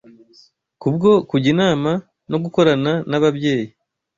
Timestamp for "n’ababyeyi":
3.09-3.67